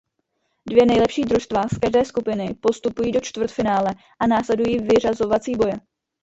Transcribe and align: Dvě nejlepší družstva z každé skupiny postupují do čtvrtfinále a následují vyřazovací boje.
Dvě 0.69 0.85
nejlepší 0.85 1.21
družstva 1.23 1.63
z 1.73 1.77
každé 1.77 2.05
skupiny 2.05 2.53
postupují 2.61 3.11
do 3.11 3.21
čtvrtfinále 3.21 3.95
a 4.19 4.27
následují 4.27 4.77
vyřazovací 4.79 5.51
boje. 5.55 5.73